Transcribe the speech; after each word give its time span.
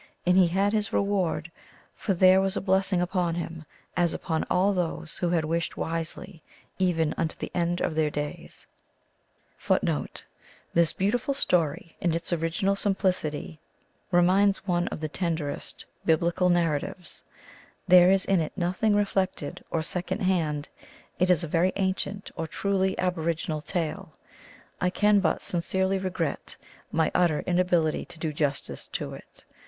And 0.25 0.35
he 0.35 0.47
had 0.47 0.73
his 0.73 0.91
reward, 0.91 1.51
for 1.95 2.15
there 2.15 2.41
was 2.41 2.57
a 2.57 2.59
blessing 2.59 3.01
upon 3.03 3.35
him 3.35 3.65
as 3.95 4.15
upon 4.15 4.43
all 4.49 4.73
those 4.73 5.19
who 5.19 5.29
had 5.29 5.45
wished 5.45 5.77
wisely 5.77 6.41
even 6.79 7.13
unto 7.17 7.35
the 7.37 7.51
end 7.53 7.81
of 7.81 7.93
their 7.93 8.09
days. 8.09 8.65
1 9.67 9.81
1 9.83 10.07
This 10.73 10.91
beautiful 10.91 11.35
story, 11.35 11.95
in 12.01 12.15
its 12.15 12.33
original 12.33 12.75
simplicity, 12.75 13.59
reminds 14.09 14.65
one 14.65 14.87
of 14.87 15.01
the 15.01 15.07
tenderest 15.07 15.85
biblical 16.03 16.49
narratives. 16.49 17.23
There 17.87 18.09
is 18.09 18.25
in 18.25 18.39
it 18.39 18.53
nothing 18.57 18.95
reflected 18.95 19.63
or 19.69 19.83
second 19.83 20.21
hand; 20.23 20.67
it 21.19 21.29
is 21.29 21.43
a 21.43 21.47
very 21.47 21.73
ancient 21.75 22.31
or 22.35 22.47
truly 22.47 22.97
aboriginal 22.97 23.61
tale. 23.61 24.13
I 24.81 24.89
can 24.89 25.19
but 25.19 25.43
sincerely 25.43 25.99
regret 25.99 26.55
my 26.91 27.11
utter 27.13 27.41
inability 27.41 28.05
to 28.05 28.17
do 28.17 28.33
justice 28.33 28.87
to 28.93 29.13
it. 29.13 29.45